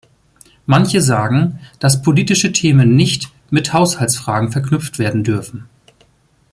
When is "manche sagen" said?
0.65-1.59